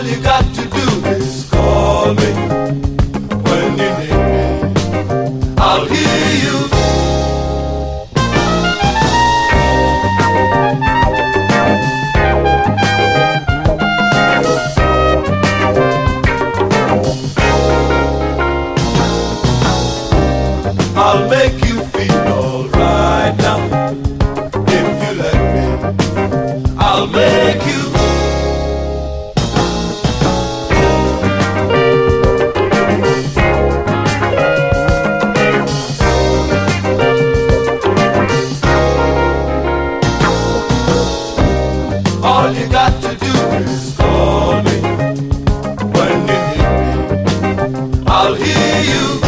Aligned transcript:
All 0.00 0.06
you 0.06 0.22
got 0.22 0.44
to 0.54 0.62
do 0.62 0.86
is 1.10 1.50
call 1.50 2.14
me 2.14 2.32
when 3.44 3.78
you 3.80 3.90
need 4.00 4.16
me. 4.32 4.46
I'll 5.58 5.84
hear 5.84 6.24
you. 6.40 6.56
I'll 20.96 21.28
make 21.28 21.62
you 21.62 21.84
feel 21.92 22.20
alright 22.38 23.36
now. 23.36 23.60
If 24.66 24.86
you 25.04 25.12
let 25.20 25.40
me, 25.54 25.66
I'll 26.78 27.06
make 27.06 27.66
you. 27.66 27.79
All 42.50 42.56
you 42.56 42.68
got 42.68 43.00
to 43.02 43.14
do 43.14 43.32
is 43.62 43.96
call 43.96 44.60
me 44.64 44.80
when 45.94 46.26
you 46.26 46.40
need 46.50 47.92
me. 47.92 48.04
I'll 48.08 48.34
hear 48.34 48.82
you. 48.92 49.19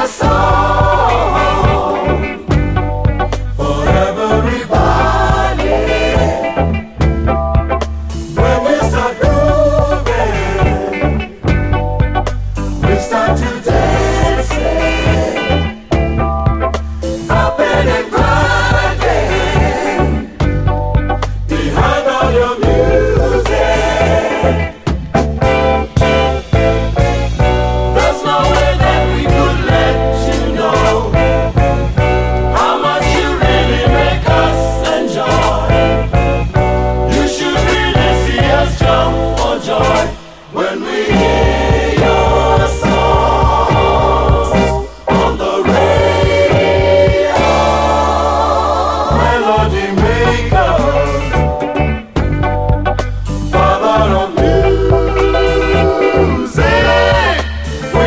your 0.00 0.08
soul. 0.08 0.59